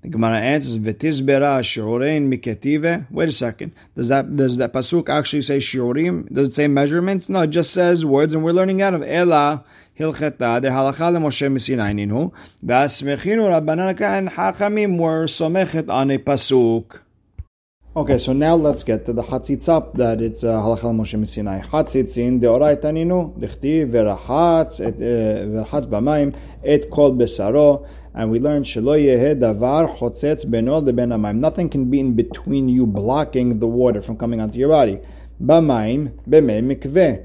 The 0.00 0.08
Gemara 0.08 0.38
answers, 0.38 0.78
"V'tizbera 0.78 1.60
shorein 1.60 2.32
miketive." 2.32 3.06
Wait 3.10 3.28
a 3.28 3.32
second. 3.32 3.72
Does 3.94 4.08
that 4.08 4.36
does 4.36 4.56
that 4.56 4.72
pasuk 4.72 5.10
actually 5.10 5.42
say 5.42 5.58
shorim? 5.58 6.32
Does 6.32 6.48
it 6.48 6.54
say 6.54 6.66
measurements? 6.66 7.28
No, 7.28 7.42
it 7.42 7.50
just 7.50 7.74
says 7.74 8.06
words, 8.06 8.32
and 8.32 8.42
we're 8.42 8.52
learning 8.52 8.80
out 8.80 8.94
of 8.94 9.02
Ela 9.02 9.64
hilcheta 9.98 10.62
de 10.62 10.70
halacha 10.70 11.14
Moshe 11.18 11.46
Misinai 11.52 11.92
ninu. 11.92 12.32
V'asmechinu 12.64 13.50
rabbanan 13.52 14.00
and 14.00 14.30
hachamim 14.30 14.98
were 14.98 15.26
somechet 15.26 15.90
on 15.90 16.10
a 16.10 16.16
pasuk. 16.16 17.00
Okay, 17.96 18.18
so 18.18 18.34
now 18.34 18.54
let's 18.54 18.82
get 18.82 19.06
to 19.06 19.14
the 19.14 19.22
Hatzitzah 19.22 19.94
that 19.94 20.20
it's 20.20 20.44
uh, 20.44 20.48
Halachal 20.48 20.94
Moshe 20.94 21.14
Misinai. 21.14 21.66
Hatzitzin 21.66 22.38
deoraita 22.38 22.92
ninu 22.92 23.32
dichti 23.40 23.90
verachatz 23.90 24.78
uh, 24.78 24.92
verachatz 24.92 25.86
b'mayim 25.86 26.38
et 26.62 26.90
kol 26.90 27.14
besaro. 27.14 27.88
And 28.12 28.30
we 28.30 28.40
learned 28.40 28.66
shelo 28.66 29.02
yehe 29.02 29.40
davar 29.40 29.98
chotzetz 29.98 30.44
beno 30.44 30.84
leben. 30.84 31.40
Nothing 31.40 31.70
can 31.70 31.90
be 31.90 32.00
in 32.00 32.14
between 32.14 32.68
you 32.68 32.84
blocking 32.84 33.58
the 33.58 33.66
water 33.66 34.02
from 34.02 34.18
coming 34.18 34.42
onto 34.42 34.58
your 34.58 34.68
body. 34.68 35.00
B'mayim 35.42 36.10
b'mei 36.28 36.62
mikveh. 36.62 37.24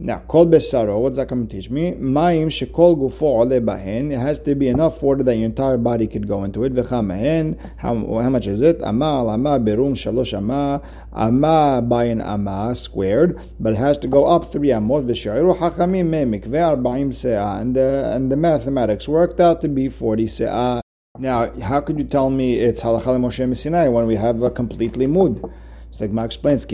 Now, 0.00 0.20
kol 0.28 0.46
besaro, 0.46 1.00
what's 1.00 1.16
that 1.16 1.28
come 1.28 1.48
to 1.48 1.56
teach 1.56 1.70
me? 1.70 1.90
Mayim 1.90 2.50
shekol 2.50 2.96
gufo 2.96 3.22
ole 3.22 3.60
bahen. 3.60 4.12
It 4.12 4.18
has 4.18 4.38
to 4.40 4.54
be 4.54 4.68
enough 4.68 5.02
water 5.02 5.24
that 5.24 5.34
your 5.34 5.46
entire 5.46 5.76
body 5.76 6.06
could 6.06 6.28
go 6.28 6.44
into 6.44 6.62
it. 6.62 6.72
V'chamahen, 6.72 7.58
how, 7.78 7.96
how 7.96 8.30
much 8.30 8.46
is 8.46 8.60
it? 8.60 8.80
Ama 8.80 9.26
ama 9.26 9.58
berum 9.58 9.96
shalosh 9.96 10.38
ama. 10.38 10.80
Ama 11.12 11.82
bayin 11.82 12.24
ama 12.24 12.76
squared, 12.76 13.40
but 13.58 13.72
it 13.72 13.76
has 13.76 13.98
to 13.98 14.06
go 14.06 14.24
up 14.24 14.52
three 14.52 14.68
amot. 14.68 15.04
V'shairu 15.04 15.58
hachamim 15.58 16.06
me 16.10 16.38
mikveh 16.38 16.76
arba'im 16.76 17.12
se'ah. 17.12 17.60
And 17.60 17.74
the, 17.74 18.12
and 18.14 18.30
the 18.30 18.36
mathematics 18.36 19.08
worked 19.08 19.40
out 19.40 19.62
to 19.62 19.68
be 19.68 19.88
40 19.88 20.26
se'ah. 20.26 20.80
Now, 21.18 21.50
how 21.60 21.80
could 21.80 21.98
you 21.98 22.04
tell 22.04 22.30
me 22.30 22.54
it's 22.54 22.82
halachal 22.82 23.18
Moshe 23.18 23.58
Sinai 23.58 23.88
when 23.88 24.06
we 24.06 24.14
have 24.14 24.42
a 24.42 24.50
completely 24.52 25.08
mood? 25.08 25.42
So 25.90 26.04
like 26.04 26.10
Gemara 26.10 26.26
explains, 26.26 26.64
Now 26.64 26.70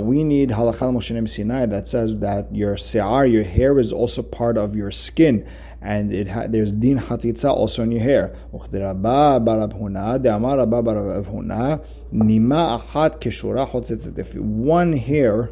we 0.00 0.24
need 0.24 0.50
halachal 0.50 0.92
Moshe 0.92 1.30
Sinai 1.30 1.66
that 1.66 1.88
says 1.88 2.18
that 2.18 2.54
your 2.54 2.76
se'ar, 2.76 3.26
your 3.26 3.44
hair, 3.44 3.78
is 3.78 3.92
also 3.92 4.22
part 4.22 4.58
of 4.58 4.74
your 4.74 4.90
skin, 4.90 5.46
and 5.80 6.12
it 6.12 6.28
ha- 6.28 6.48
there's 6.48 6.72
din 6.72 6.98
hatitza 6.98 7.48
also 7.48 7.84
in 7.84 7.92
your 7.92 8.02
hair. 8.02 8.36
If 14.18 14.34
one 14.34 14.92
hair 14.92 15.50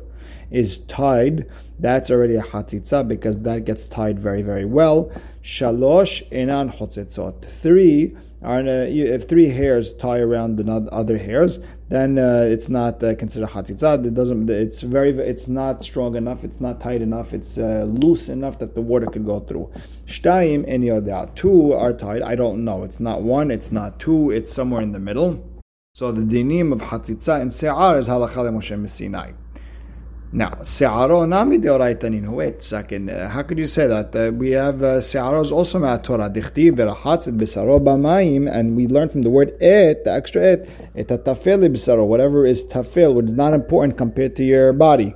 is 0.50 0.78
tied, 0.78 1.46
that's 1.78 2.10
already 2.10 2.34
a 2.34 2.42
hatitza 2.42 3.06
because 3.06 3.38
that 3.40 3.64
gets 3.64 3.84
tied 3.84 4.18
very 4.18 4.42
very 4.42 4.64
well. 4.64 5.12
Shalosh 5.42 6.28
enan 6.30 6.76
chotzitzot. 6.76 7.44
Three 7.62 8.16
are 8.42 8.60
uh, 8.60 8.86
if 8.88 9.28
three 9.28 9.48
hairs 9.48 9.92
tie 9.94 10.20
around 10.20 10.56
the 10.56 10.88
other 10.92 11.18
hairs, 11.18 11.58
then 11.88 12.18
uh, 12.18 12.46
it's 12.46 12.68
not 12.68 13.02
uh, 13.02 13.14
considered 13.16 13.48
hatitzad. 13.48 14.06
It 14.06 14.14
doesn't. 14.14 14.48
It's 14.48 14.80
very. 14.80 15.10
It's 15.18 15.48
not 15.48 15.82
strong 15.82 16.14
enough. 16.14 16.44
It's 16.44 16.60
not 16.60 16.80
tight 16.80 17.02
enough. 17.02 17.32
It's 17.32 17.58
uh, 17.58 17.86
loose 17.88 18.28
enough 18.28 18.58
that 18.60 18.74
the 18.74 18.80
water 18.80 19.06
could 19.06 19.26
go 19.26 19.40
through. 19.40 19.72
Shtaim 20.06 20.64
any 20.68 20.90
other. 20.90 21.30
Two 21.34 21.72
are 21.72 21.92
tied. 21.92 22.22
I 22.22 22.36
don't 22.36 22.64
know. 22.64 22.84
It's 22.84 23.00
not 23.00 23.22
one. 23.22 23.50
It's 23.50 23.72
not 23.72 23.98
two. 23.98 24.30
It's 24.30 24.52
somewhere 24.52 24.82
in 24.82 24.92
the 24.92 25.00
middle. 25.00 25.42
So 25.94 26.12
the 26.12 26.20
dinim 26.20 26.72
of 26.72 26.78
hatitza 26.78 27.40
and 27.40 27.52
se'ar 27.52 27.98
is 27.98 28.06
halakha 28.06 28.36
Moshe 28.36 28.88
Sinai. 28.88 29.32
Now, 30.30 30.58
se'aro 30.62 31.26
nami 31.26 31.58
deoraitanin. 31.58 32.28
Wait 32.28 32.58
a 32.58 32.62
second. 32.62 33.08
How 33.08 33.42
could 33.42 33.56
you 33.56 33.66
say 33.66 33.86
that? 33.86 34.14
Uh, 34.14 34.30
we 34.30 34.50
have 34.50 34.82
uh, 34.82 35.00
se'aros 35.00 35.50
also 35.50 35.78
ma 35.78 35.96
Torah. 35.96 36.28
Dichti 36.28 36.70
verachatz 36.70 37.28
et 37.28 37.34
bisaro 37.34 37.80
b'mayim, 37.80 38.46
and 38.46 38.76
we 38.76 38.86
learn 38.88 39.08
from 39.08 39.22
the 39.22 39.30
word 39.30 39.54
et, 39.62 40.04
the 40.04 40.12
extra 40.12 40.42
et, 40.42 40.68
et 40.94 41.08
tafel 41.08 41.66
bisaro, 41.74 42.06
whatever 42.06 42.44
is 42.44 42.62
tafel, 42.64 43.14
which 43.14 43.24
is 43.24 43.32
not 43.32 43.54
important 43.54 43.96
compared 43.96 44.36
to 44.36 44.44
your 44.44 44.74
body. 44.74 45.14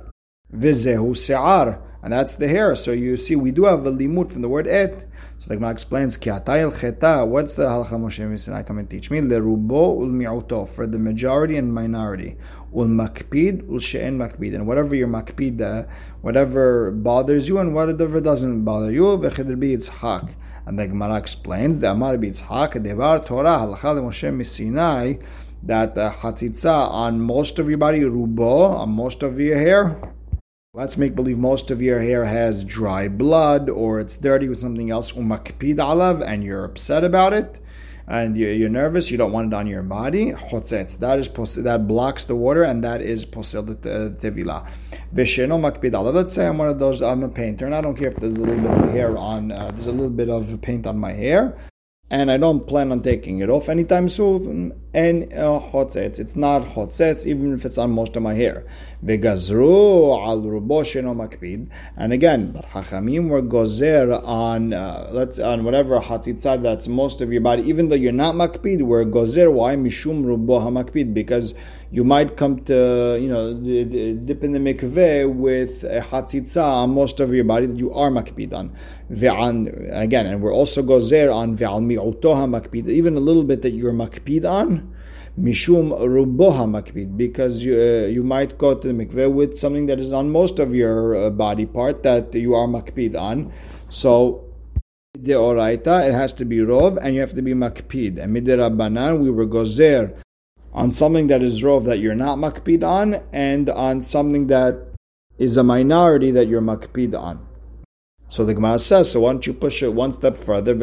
Vizehu 0.51 1.15
se'ar, 1.15 1.79
and 2.01 2.11
that's 2.11 2.33
the 2.35 2.47
hair. 2.47 2.75
So 2.75 2.91
you 2.91 3.15
see, 3.17 3.35
we 3.35 3.51
do 3.51 3.65
have 3.65 3.85
a 3.85 3.91
limut 3.91 4.31
from 4.31 4.41
the 4.41 4.49
word 4.49 4.67
et. 4.67 5.05
So 5.43 5.49
the 5.49 5.55
Gemara 5.55 5.71
explains, 5.71 6.15
Ki 6.15 6.29
cheta, 6.29 7.25
what's 7.27 7.55
the 7.55 7.63
halacha 7.63 7.99
Moshe 7.99 8.39
Sinai 8.39 8.63
come 8.63 8.77
and 8.77 8.89
teach 8.89 9.11
me? 9.11 9.19
Lerubo 9.19 9.99
ul 9.99 10.65
for 10.67 10.87
the 10.87 10.97
majority 10.97 11.57
and 11.57 11.73
minority. 11.73 12.37
Ul 12.73 12.85
makpid 12.85 13.69
ul 13.69 13.79
she'en 13.79 14.17
makpid. 14.17 14.55
And 14.55 14.65
whatever 14.65 14.95
your 14.95 15.09
makpid, 15.09 15.59
uh, 15.59 15.85
whatever 16.21 16.91
bothers 16.91 17.45
you 17.45 17.59
and 17.59 17.75
whatever 17.75 18.21
doesn't 18.21 18.63
bother 18.63 18.89
you, 18.89 19.03
v'chidr 19.03 19.59
bi 19.59 19.75
yitzhak. 19.75 20.29
And 20.65 20.79
the 20.79 20.87
Gemara 20.87 21.17
explains, 21.17 21.77
the 21.77 21.91
Amar 21.91 22.17
bi 22.17 22.27
yitzhak, 22.27 22.81
devar 22.81 23.25
Torah, 23.25 23.57
halacha 23.57 23.99
Moshe 23.99 24.47
Sinai, 24.47 25.15
that 25.63 25.97
uh, 25.97 26.13
chatzitza 26.13 26.89
on 26.89 27.19
most 27.19 27.59
of 27.59 27.67
your 27.67 27.79
body, 27.79 27.99
rubo, 27.99 28.69
on 28.77 28.91
most 28.91 29.23
of 29.23 29.37
your 29.41 29.57
hair, 29.57 29.99
Let's 30.75 30.97
make 30.97 31.13
believe 31.13 31.37
most 31.37 31.69
of 31.69 31.83
your 31.83 31.99
hair 31.99 32.25
has 32.25 32.63
dry 32.63 33.07
blood 33.07 33.69
or 33.69 33.99
it's 33.99 34.17
dirty 34.17 34.49
with 34.49 34.59
something 34.59 34.89
else, 34.89 35.11
umakpid 35.11 35.75
alav, 35.75 36.27
and 36.27 36.43
you're 36.43 36.65
upset 36.65 37.03
about 37.03 37.31
it, 37.31 37.59
and 38.07 38.35
you're, 38.35 38.69
nervous, 38.69 39.11
you 39.11 39.19
don't 39.19 39.31
want 39.31 39.53
it 39.53 39.55
on 39.55 39.67
your 39.67 39.83
body. 39.83 40.31
That 40.31 41.19
is 41.19 41.55
that 41.57 41.87
blocks 41.87 42.25
the 42.25 42.35
water, 42.35 42.63
and 42.63 42.83
that 42.83 43.03
is 43.03 43.23
posel 43.23 43.75
tevila. 43.75 44.67
Visheno 45.13 45.59
makpid 45.61 45.91
alav. 45.91 46.15
Let's 46.15 46.33
say 46.33 46.47
I'm 46.47 46.57
one 46.57 46.69
of 46.69 46.79
those. 46.79 47.03
I'm 47.03 47.21
a 47.21 47.29
painter, 47.29 47.67
and 47.67 47.75
I 47.75 47.81
don't 47.81 47.95
care 47.95 48.09
if 48.09 48.15
there's 48.15 48.33
a 48.33 48.41
little 48.41 48.59
bit 48.59 48.71
of 48.71 48.89
hair 48.89 49.15
on. 49.15 49.51
Uh, 49.51 49.69
there's 49.75 49.85
a 49.85 49.91
little 49.91 50.09
bit 50.09 50.29
of 50.29 50.59
paint 50.63 50.87
on 50.87 50.97
my 50.97 51.13
hair, 51.13 51.55
and 52.09 52.31
I 52.31 52.37
don't 52.37 52.65
plan 52.65 52.91
on 52.91 53.03
taking 53.03 53.41
it 53.41 53.49
off 53.51 53.69
anytime 53.69 54.09
soon 54.09 54.73
en 54.93 55.27
chotzetz. 55.29 56.19
It's 56.19 56.35
not 56.35 56.63
chotzetz, 56.63 57.25
even 57.25 57.53
if 57.53 57.65
it's 57.65 57.77
on 57.77 57.91
most 57.91 58.15
of 58.15 58.23
my 58.23 58.33
hair. 58.33 58.65
Vegazru 59.03 60.17
al 60.25 60.41
rubo 60.43 60.83
sheno 60.83 61.15
makpid. 61.15 61.67
And 61.97 62.13
again, 62.13 62.51
but 62.51 62.65
hachamim 62.65 63.29
were 63.29 63.41
gozer 63.41 64.23
on 64.23 64.73
uh, 64.73 65.09
let's 65.11 65.39
on 65.39 65.63
whatever 65.63 65.99
hatzitza 65.99 66.61
that's 66.61 66.87
most 66.87 67.21
of 67.21 67.31
your 67.31 67.41
body, 67.41 67.63
even 67.63 67.89
though 67.89 67.95
you're 67.95 68.11
not 68.11 68.35
makpid. 68.35 68.81
We're 68.81 69.05
gozer. 69.05 69.51
Why 69.51 69.75
mishum 69.75 70.23
rubo 70.23 70.61
hamakpid? 70.61 71.13
Because 71.13 71.53
you 71.91 72.03
might 72.03 72.37
come 72.37 72.63
to 72.65 73.17
you 73.19 73.27
know 73.27 73.53
dip 73.53 74.43
in 74.43 74.51
the 74.51 74.59
mikveh 74.59 75.33
with 75.33 75.83
a 75.83 76.01
hatzitza 76.01 76.63
on 76.63 76.91
most 76.91 77.19
of 77.19 77.33
your 77.33 77.43
body 77.45 77.65
that 77.65 77.77
you 77.77 77.91
are 77.91 78.09
makpid 78.09 78.53
on. 78.53 78.75
Ve'an 79.11 79.67
again, 79.91 80.27
and 80.27 80.41
we're 80.41 80.53
also 80.53 80.81
gozer 80.81 81.33
on 81.33 81.57
ve'al 81.57 81.83
mi'utoha 81.83 82.47
makpid, 82.47 82.87
even 82.89 83.15
a 83.15 83.19
little 83.19 83.43
bit 83.43 83.63
that 83.63 83.71
you're 83.71 83.91
makpid 83.91 84.45
on 84.49 84.82
mishum 85.39 85.91
ruboha 85.91 86.65
makbid, 86.67 87.17
because 87.17 87.63
you, 87.63 87.73
uh, 87.73 88.07
you 88.07 88.23
might 88.23 88.57
go 88.57 88.75
to 88.75 88.87
the 88.87 88.93
mikveh 88.93 89.31
with 89.31 89.57
something 89.57 89.85
that 89.87 89.99
is 89.99 90.11
on 90.11 90.29
most 90.29 90.59
of 90.59 90.75
your 90.75 91.15
uh, 91.15 91.29
body 91.29 91.65
part 91.65 92.03
that 92.03 92.33
you 92.33 92.53
are 92.53 92.67
makbid 92.67 93.17
on. 93.17 93.51
So 93.89 94.45
the 95.13 95.33
oraita, 95.33 96.07
it 96.07 96.13
has 96.13 96.33
to 96.33 96.45
be 96.45 96.57
rov, 96.57 96.97
and 97.01 97.15
you 97.15 97.21
have 97.21 97.35
to 97.35 97.41
be 97.41 97.53
makpid. 97.53 98.21
And 98.21 98.35
midirabanan, 98.35 99.19
we 99.19 99.29
were 99.29 99.45
gozer 99.45 100.15
on 100.73 100.89
something 100.89 101.27
that 101.27 101.43
is 101.43 101.61
rov 101.61 101.85
that 101.85 101.99
you're 101.99 102.15
not 102.15 102.37
makpid 102.37 102.83
on, 102.83 103.21
and 103.31 103.69
on 103.69 104.01
something 104.01 104.47
that 104.47 104.79
is 105.37 105.57
a 105.57 105.63
minority 105.63 106.31
that 106.31 106.47
you're 106.47 106.61
makpid 106.61 107.17
on. 107.17 107.45
So 108.33 108.43
the 108.43 108.55
Gemara 108.55 108.79
says, 108.79 109.11
so 109.11 109.19
once 109.19 109.45
you 109.45 109.53
push 109.53 109.83
it 109.83 109.93
one 109.93 110.11
step 110.11 110.35
further, 110.43 110.73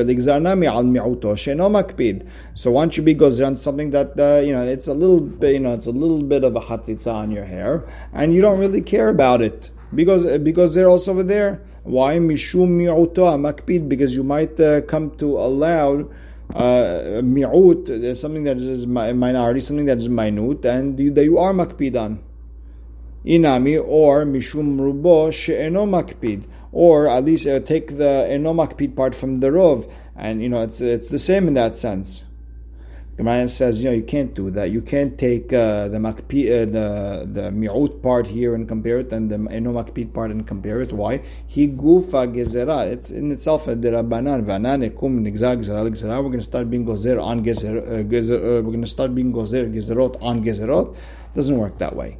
So 2.55 2.71
once 2.71 2.97
you 2.97 3.03
be 3.03 3.19
on 3.19 3.57
something 3.57 3.91
that 3.91 4.13
uh, 4.17 4.41
you 4.47 4.53
know 4.53 4.63
it's 4.69 4.87
a 4.87 4.95
little 4.95 5.21
bit, 5.21 5.55
you 5.55 5.59
know, 5.59 5.75
it's 5.75 5.87
a 5.87 5.91
little 5.91 6.23
bit 6.23 6.45
of 6.45 6.55
a 6.55 6.61
hatzitza 6.61 7.13
on 7.13 7.33
your 7.33 7.45
hair, 7.45 7.93
and 8.13 8.33
you 8.33 8.41
don't 8.41 8.61
really 8.61 8.81
care 8.81 9.09
about 9.09 9.43
it 9.43 9.69
because 9.97 10.39
because 10.39 10.77
they're 10.77 10.89
also 10.89 11.11
over 11.11 11.25
there. 11.25 11.61
Why 11.83 12.19
mishum 12.19 12.69
mi'uto 12.69 13.37
makpid? 13.37 13.89
Because 13.89 14.15
you 14.15 14.23
might 14.23 14.61
uh, 14.61 14.83
come 14.83 15.11
to 15.17 15.37
allow 15.37 16.09
uh, 16.55 17.21
mi'ut, 17.21 17.91
uh, 17.91 18.15
something 18.15 18.45
that 18.45 18.59
is 18.59 18.87
minority, 18.87 19.61
something 19.61 19.87
that 19.87 19.99
is 19.99 20.09
minute, 20.09 20.65
and 20.65 21.01
you, 21.01 21.11
that 21.15 21.25
you 21.25 21.39
are 21.39 21.53
makpid 21.53 22.01
on. 22.01 22.23
Inami 23.27 23.85
or 23.85 24.25
mishum 24.25 24.79
rubo 24.79 25.33
she'eno 25.33 25.85
makpid 25.85 26.45
or 26.73 27.09
at 27.09 27.25
least 27.25 27.47
uh, 27.47 27.61
take 27.61 27.99
the 27.99 28.27
enomakpid 28.31 28.97
part 28.97 29.15
from 29.15 29.41
the 29.41 29.49
rov, 29.49 29.91
and 30.17 30.43
you 30.43 30.49
know 30.49 30.63
it's 30.63 30.81
it's 30.81 31.09
the 31.09 31.19
same 31.19 31.49
in 31.49 31.55
that 31.55 31.77
sense. 31.77 32.23
Gemara 33.21 33.51
says, 33.51 33.79
you 33.79 33.85
know, 33.85 33.91
you 33.91 34.03
can't 34.03 34.33
do 34.33 34.51
that. 34.53 34.71
You 34.71 34.81
can't 34.81 35.19
take 35.19 35.53
uh, 35.53 35.89
the 35.89 35.99
makpi, 35.99 36.47
uh, 36.47 36.65
the 36.65 37.29
the 37.31 37.51
mi'ut 37.51 38.03
part 38.03 38.27
here 38.27 38.55
and 38.55 38.67
compare 38.67 38.99
it, 39.01 39.13
and 39.13 39.31
the 39.31 39.37
enomakpid 39.37 40.15
part 40.15 40.31
and 40.31 40.47
compare 40.47 40.81
it. 40.81 40.91
Why? 40.91 41.23
He 41.47 41.69
gufa 41.69 42.33
gezerah. 42.35 42.87
It's 42.87 43.11
in 43.11 43.31
itself 43.31 43.69
a 43.69 43.77
derabanan. 43.77 44.47
Vanan 44.47 44.89
ekum 44.91 45.21
gezerah 45.31 45.61
gezerah. 45.61 46.25
We're 46.25 46.31
going 46.31 46.39
to 46.39 46.45
start 46.45 46.71
being 46.71 46.87
gozer 46.87 47.23
on 47.23 47.45
gezer. 47.45 47.77
Uh, 47.77 48.03
gezer 48.05 48.39
uh, 48.39 48.63
we're 48.63 48.73
going 48.73 48.81
to 48.81 48.89
start 48.89 49.15
being 49.15 49.35
gozer 49.35 49.71
gezerot 49.71 50.17
on 50.23 50.43
gezerot. 50.43 50.97
Doesn't 51.35 51.59
work 51.59 51.77
that 51.77 51.95
way. 51.95 52.17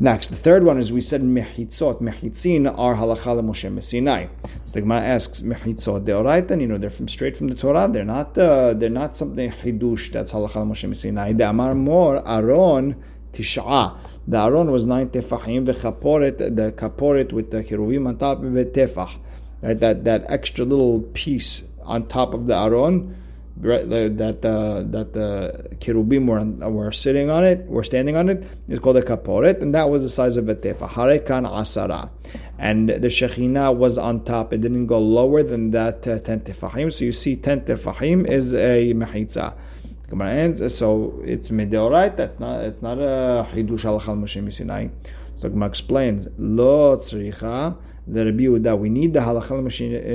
Next, 0.00 0.28
the 0.28 0.36
third 0.36 0.62
one 0.62 0.78
is 0.78 0.92
we 0.92 1.00
said 1.00 1.22
mehitzot. 1.22 2.00
Mehitzin 2.00 2.72
are 2.78 2.94
halacha 2.94 3.42
Moshe 3.42 3.68
Messinai. 3.68 4.28
So 4.66 4.72
the 4.72 4.82
Gemara 4.82 5.00
asks 5.00 5.40
mehitzot 5.40 6.04
deoraita. 6.04 6.60
You 6.60 6.68
know 6.68 6.78
they're 6.78 6.88
from 6.88 7.08
straight 7.08 7.36
from 7.36 7.48
the 7.48 7.56
Torah. 7.56 7.88
They're 7.92 8.04
not. 8.04 8.38
Uh, 8.38 8.74
they're 8.74 8.90
not 8.90 9.16
something 9.16 9.50
hidush. 9.50 10.12
That's 10.12 10.30
halacha 10.30 10.52
Moshe 10.52 10.88
Messinai. 10.88 11.36
The 11.36 11.50
Amar 11.50 11.74
Mor 11.74 12.22
Aron 12.28 12.94
Tisha. 13.32 13.98
The 14.28 14.38
Aron 14.38 14.70
was 14.70 14.84
nine 14.86 15.08
tefachim. 15.08 15.66
The 15.66 15.74
kaporet, 15.74 16.38
the 16.38 16.70
kaporet 16.70 17.32
with 17.32 17.50
the 17.50 17.64
cheruvim 17.64 18.06
on 18.06 18.18
top 18.18 18.44
of 18.44 18.52
the 18.52 18.66
tefach. 18.66 19.16
Right, 19.62 19.80
that 19.80 20.04
that 20.04 20.26
extra 20.28 20.64
little 20.64 21.00
piece 21.12 21.64
on 21.82 22.06
top 22.06 22.34
of 22.34 22.46
the 22.46 22.56
Aron 22.56 23.16
that 23.60 24.44
uh, 24.44 24.82
that 24.90 25.12
the 25.12 25.76
cherubim 25.80 26.26
were, 26.26 26.44
were 26.70 26.92
sitting 26.92 27.30
on 27.30 27.44
it, 27.44 27.66
were 27.66 27.84
standing 27.84 28.16
on 28.16 28.28
it, 28.28 28.44
is 28.68 28.78
called 28.78 28.96
a 28.96 29.02
kaporet, 29.02 29.60
and 29.60 29.74
that 29.74 29.90
was 29.90 30.02
the 30.02 30.08
size 30.08 30.36
of 30.36 30.48
a 30.48 30.54
tefa. 30.54 30.88
Harekan 30.88 31.44
asara, 31.48 32.10
and 32.58 32.88
the 32.88 33.08
shekhinah 33.08 33.74
was 33.74 33.98
on 33.98 34.24
top. 34.24 34.52
It 34.52 34.60
didn't 34.60 34.86
go 34.86 34.98
lower 34.98 35.42
than 35.42 35.70
that 35.72 36.06
uh, 36.06 36.18
ten 36.20 36.40
tefahim. 36.40 36.92
So 36.92 37.04
you 37.04 37.12
see, 37.12 37.36
ten 37.36 37.62
tefahim 37.62 38.28
is 38.28 38.54
a 38.54 38.94
mechitza. 38.94 39.54
So 40.70 41.20
it's 41.24 41.50
midorait. 41.50 42.16
That's 42.16 42.38
not. 42.38 42.60
It's 42.64 42.80
not 42.80 42.98
a 42.98 43.46
hidush 43.52 43.84
al 43.84 44.00
Moshe 44.00 44.52
Sinai. 44.52 44.88
So 45.34 45.48
Gemara 45.48 45.68
explains 45.68 46.28
lo 46.38 46.96
tzricha 46.96 47.76
the 48.06 48.24
Rabbi 48.24 48.44
Yehuda. 48.44 48.78
We 48.78 48.88
need 48.88 49.12
the 49.12 49.20
halacha 49.20 49.50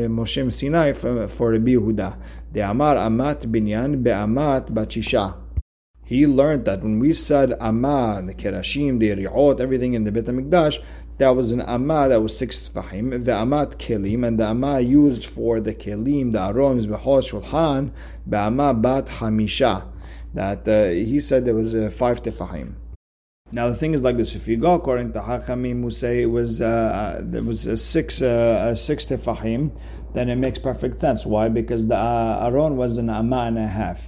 Moshe 0.07 0.53
Sinai 0.53 0.93
for, 0.93 1.27
for 1.27 1.51
Rabbi 1.51 1.71
Yehuda. 1.71 2.17
The 2.53 2.59
Amar 2.69 2.97
Amat 2.97 3.41
Binyan 3.51 4.03
Be'amat 4.03 4.71
Bachisha. 4.71 5.35
He 6.05 6.27
learned 6.27 6.65
that 6.65 6.83
when 6.83 6.99
we 6.99 7.11
said 7.11 7.51
Amah, 7.53 8.21
the 8.27 8.35
Kerashim, 8.35 8.99
the 8.99 9.09
Ri'ot, 9.15 9.59
everything 9.59 9.95
in 9.95 10.03
the 10.03 10.11
Bet 10.11 10.25
HaMikdash, 10.25 10.77
that 11.17 11.35
was 11.35 11.51
an 11.51 11.61
Amah 11.61 12.09
that 12.09 12.21
was 12.21 12.37
six 12.37 12.69
Fahim, 12.69 13.25
the 13.25 13.31
Amat 13.31 13.79
Kelim, 13.79 14.23
and 14.27 14.39
the 14.39 14.45
Amah 14.45 14.81
used 14.81 15.25
for 15.25 15.59
the 15.59 15.73
Kelim, 15.73 16.31
the 16.31 16.37
Arons, 16.37 16.85
Behot, 16.85 17.23
Shulchan, 17.27 17.89
Be'amah 18.29 18.79
Bat 18.79 19.07
Hamisha. 19.07 19.87
That 20.35 20.67
uh, 20.67 20.89
he 20.89 21.19
said 21.19 21.45
there 21.45 21.55
was 21.55 21.73
uh, 21.73 21.91
five 21.97 22.21
Tefahim. 22.21 22.75
Now 23.51 23.69
the 23.69 23.75
thing 23.75 23.93
is 23.93 24.01
like 24.01 24.17
this: 24.17 24.33
if 24.33 24.47
you 24.47 24.57
go 24.57 24.73
according 24.73 25.13
to 25.13 25.21
Hachamim, 25.21 25.83
who 25.83 25.91
say 25.91 26.23
it 26.23 26.25
was 26.25 26.59
uh, 26.59 26.65
uh 26.65 27.21
there 27.21 27.43
was 27.43 27.67
a 27.67 27.77
six 27.77 28.19
uh, 28.19 28.71
a 28.73 28.75
six 28.75 29.05
tefahim, 29.05 29.71
then 30.13 30.29
it 30.29 30.35
makes 30.35 30.59
perfect 30.59 30.99
sense. 30.99 31.25
Why? 31.25 31.49
Because 31.49 31.87
the 31.87 31.97
uh, 31.97 32.49
Aron 32.49 32.77
was 32.77 32.97
an 32.97 33.09
amma 33.09 33.45
and 33.47 33.57
a 33.57 33.67
half. 33.67 33.99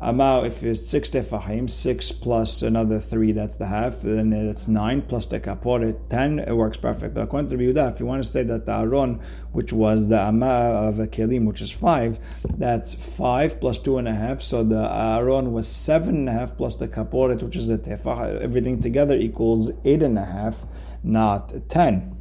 Amma, 0.00 0.44
if 0.44 0.62
it's 0.62 0.86
six 0.88 1.10
tefahim, 1.10 1.68
six 1.68 2.12
plus 2.12 2.62
another 2.62 3.00
three, 3.00 3.32
that's 3.32 3.56
the 3.56 3.66
half. 3.66 4.00
Then 4.00 4.32
it's 4.32 4.68
nine 4.68 5.02
plus 5.02 5.26
the 5.26 5.40
kapor, 5.40 5.98
ten. 6.08 6.38
It 6.38 6.56
works 6.56 6.76
perfect. 6.76 7.14
But 7.14 7.24
according 7.24 7.50
to 7.50 7.56
Yehuda, 7.56 7.94
if 7.94 7.98
you 7.98 8.06
want 8.06 8.24
to 8.24 8.30
say 8.30 8.44
that 8.44 8.64
the 8.64 8.76
Aron, 8.76 9.20
which 9.50 9.72
was 9.72 10.06
the 10.06 10.20
amma 10.20 10.46
of 10.46 11.00
a 11.00 11.08
kelim, 11.08 11.46
which 11.46 11.60
is 11.60 11.72
five, 11.72 12.20
that's 12.58 12.94
five 13.16 13.60
plus 13.60 13.78
two 13.78 13.98
and 13.98 14.06
a 14.06 14.14
half. 14.14 14.40
So 14.40 14.62
the 14.62 14.88
Aron 14.88 15.52
was 15.52 15.66
seven 15.66 16.14
and 16.14 16.28
a 16.28 16.32
half 16.32 16.56
plus 16.56 16.76
the 16.76 16.86
kaporet, 16.86 17.42
which 17.42 17.56
is 17.56 17.66
the 17.66 17.78
tefah. 17.78 18.40
Everything 18.40 18.80
together 18.80 19.16
equals 19.16 19.72
eight 19.84 20.04
and 20.04 20.16
a 20.16 20.24
half, 20.24 20.54
not 21.02 21.52
ten. 21.68 22.17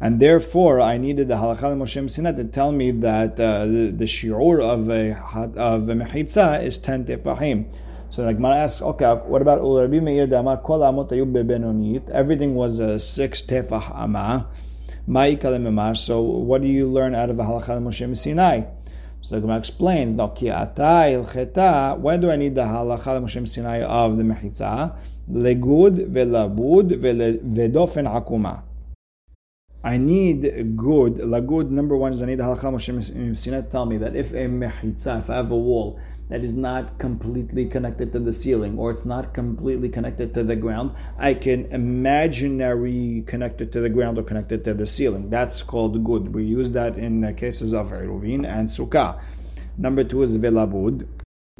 And 0.00 0.20
therefore, 0.20 0.80
I 0.80 0.98
needed 0.98 1.28
the 1.28 1.34
halakha 1.34 1.76
Moshe 1.76 2.02
Sinat 2.04 2.36
to 2.36 2.44
tell 2.44 2.72
me 2.72 2.90
that 2.90 3.38
uh, 3.38 3.64
the, 3.66 3.94
the 3.96 4.04
shiur 4.04 4.60
of 4.60 4.90
a 4.90 5.14
of 5.58 5.88
a 5.88 5.94
mechitza 5.94 6.62
is 6.62 6.78
ten 6.78 7.04
tefahim. 7.04 7.66
So 8.10 8.22
like 8.22 8.36
Gemara 8.36 8.56
asks, 8.56 8.82
okay, 8.82 9.12
what 9.26 9.40
about 9.40 9.60
Rabbi 9.60 10.00
Meir 10.00 10.26
Damar 10.26 10.58
Kol 10.58 10.80
Amot 10.80 11.08
Benonit? 11.08 12.10
Everything 12.10 12.54
was 12.54 12.80
a 12.80 13.00
six 13.00 13.42
tefah 13.42 13.94
ama. 13.96 14.48
So 15.96 16.20
what 16.20 16.62
do 16.62 16.68
you 16.68 16.86
learn 16.86 17.14
out 17.14 17.30
of 17.30 17.38
a 17.38 17.42
halakha 17.42 17.80
Moshe 17.80 18.18
Sinai? 18.18 18.62
So 19.20 19.36
the 19.36 19.40
Gemara 19.40 19.58
explains, 19.58 20.16
no, 20.16 20.28
ki 20.28 20.46
ilcheta. 20.46 21.98
When 21.98 22.20
do 22.20 22.30
I 22.30 22.36
need 22.36 22.54
the 22.54 22.62
halakha 22.62 23.22
Moshe 23.22 23.48
Sinai 23.48 23.82
of 23.82 24.16
the 24.16 24.22
mechitza? 24.22 24.96
Legud 25.30 26.10
velabud 26.12 27.00
vedofen 27.00 28.06
akuma. 28.06 28.63
I 29.84 29.98
need 29.98 30.78
good. 30.78 31.16
Lagud, 31.16 31.68
number 31.68 31.94
one 31.94 32.14
is 32.14 32.22
I 32.22 32.24
need 32.24 32.36
the 32.36 32.44
halakha 32.44 32.72
Moshe 32.72 33.36
Sinai 33.36 33.60
tell 33.60 33.84
me 33.84 33.98
that 33.98 34.16
if 34.16 34.32
a 34.32 34.46
mechitza, 34.46 35.20
if 35.20 35.28
I 35.28 35.36
have 35.36 35.50
a 35.50 35.56
wall 35.56 36.00
that 36.30 36.42
is 36.42 36.54
not 36.54 36.98
completely 36.98 37.66
connected 37.66 38.10
to 38.14 38.18
the 38.18 38.32
ceiling 38.32 38.78
or 38.78 38.90
it's 38.90 39.04
not 39.04 39.34
completely 39.34 39.90
connected 39.90 40.32
to 40.32 40.42
the 40.42 40.56
ground, 40.56 40.92
I 41.18 41.34
can 41.34 41.66
imaginary 41.66 43.24
connect 43.26 43.60
it 43.60 43.72
to 43.72 43.82
the 43.82 43.90
ground 43.90 44.16
or 44.16 44.22
connect 44.22 44.52
it 44.52 44.64
to 44.64 44.72
the 44.72 44.86
ceiling. 44.86 45.28
That's 45.28 45.60
called 45.60 46.02
good. 46.02 46.34
We 46.34 46.44
use 46.44 46.72
that 46.72 46.96
in 46.96 47.34
cases 47.36 47.74
of 47.74 47.88
Eruvin 47.88 48.46
and 48.46 48.66
Sukkah. 48.66 49.20
Number 49.76 50.02
two 50.02 50.22
is 50.22 50.38
velabud. 50.38 51.06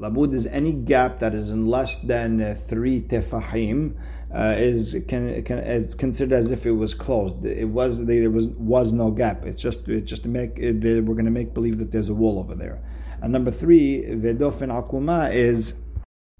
Labud 0.00 0.32
is 0.32 0.46
any 0.46 0.72
gap 0.72 1.20
that 1.20 1.34
is 1.34 1.50
in 1.50 1.68
less 1.68 1.98
than 1.98 2.58
three 2.68 3.02
tefahim 3.02 3.96
uh, 4.35 4.55
is 4.57 4.97
can, 5.09 5.42
can 5.44 5.59
is 5.59 5.94
considered 5.94 6.44
as 6.44 6.51
if 6.51 6.66
it 6.66 6.73
was 6.73 6.94
closed. 6.94 7.44
It 7.44 7.68
was 7.68 8.05
there 8.05 8.31
was 8.31 8.49
was 8.49 8.92
no 8.92 9.11
gap. 9.11 9.44
It's 9.44 9.61
just 9.61 9.88
it's 9.88 10.09
just 10.09 10.25
to 10.25 10.29
make 10.29 10.59
it, 10.59 10.83
we're 11.05 11.14
going 11.14 11.25
to 11.27 11.31
make 11.31 11.55
believe 11.55 11.79
that 11.79 11.92
there's 11.92 12.09
a 12.09 12.14
wall 12.14 12.38
over 12.38 12.55
there. 12.55 12.83
And 13.23 13.33
number 13.33 13.51
three, 13.51 14.03
vedofen 14.03 14.70
akuma 14.70 15.33
is 15.33 15.73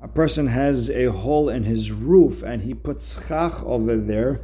a 0.01 0.09
person 0.09 0.47
has 0.49 0.91
a 0.91 1.07
hole 1.07 1.49
in 1.49 1.63
his 1.63 1.91
roof 1.93 2.43
and 2.43 2.61
he 2.61 2.75
puts 2.75 3.19
schach 3.27 3.63
over 3.63 3.97
there 3.97 4.43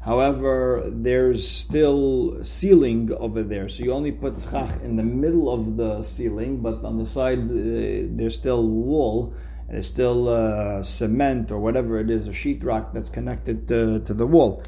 However, 0.00 0.84
there's 0.86 1.46
still 1.46 2.38
ceiling 2.42 3.10
over 3.18 3.42
there, 3.42 3.68
so 3.68 3.82
you 3.82 3.92
only 3.92 4.12
put 4.12 4.38
schach 4.38 4.80
in 4.82 4.96
the 4.96 5.02
middle 5.02 5.50
of 5.50 5.76
the 5.76 6.02
ceiling, 6.02 6.62
but 6.62 6.84
on 6.84 6.98
the 6.98 7.04
sides 7.04 7.50
uh, 7.50 8.06
there's 8.16 8.34
still 8.34 8.66
wall, 8.66 9.34
and 9.68 9.76
there's 9.76 9.86
still 9.86 10.28
uh, 10.28 10.82
cement 10.82 11.50
or 11.50 11.58
whatever 11.58 12.00
it 12.00 12.10
is, 12.10 12.26
a 12.26 12.30
sheetrock 12.30 12.94
that's 12.94 13.10
connected 13.10 13.68
to, 13.68 14.00
to 14.00 14.14
the 14.14 14.26
wall. 14.26 14.62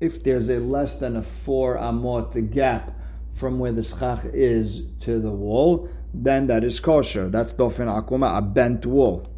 If 0.00 0.24
there's 0.24 0.50
a 0.50 0.58
less 0.58 0.96
than 0.96 1.16
a 1.16 1.22
four 1.22 1.76
amot 1.76 2.52
gap 2.52 2.92
from 3.36 3.60
where 3.60 3.72
the 3.72 3.84
schach 3.84 4.24
is 4.24 4.82
to 5.02 5.20
the 5.20 5.30
wall, 5.30 5.88
then 6.12 6.48
that 6.48 6.64
is 6.64 6.80
kosher. 6.80 7.30
That's 7.30 7.54
dofen 7.54 7.86
akuma, 7.86 8.36
a 8.36 8.42
bent 8.42 8.84
wall. 8.84 9.28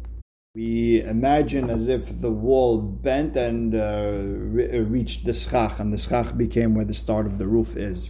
We 0.55 1.03
imagine 1.03 1.69
as 1.69 1.87
if 1.87 2.19
the 2.19 2.31
wall 2.31 2.81
bent 2.81 3.35
and 3.35 3.75
uh, 3.75 4.11
re- 4.15 4.79
reached 4.79 5.25
the 5.25 5.33
schach, 5.33 5.79
and 5.79 5.93
the 5.93 5.97
schach 5.97 6.35
became 6.35 6.73
where 6.73 6.85
the 6.85 6.93
start 6.95 7.27
of 7.27 7.37
the 7.37 7.45
roof 7.45 7.75
is. 7.77 8.09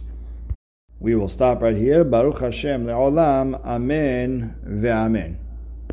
We 0.98 1.14
will 1.14 1.28
stop 1.28 1.60
right 1.60 1.76
here. 1.76 2.04
Baruch 2.04 2.40
Hashem 2.40 2.86
le'olam. 2.86 3.62
Amen 3.66 4.54
ve'amen. 4.64 5.45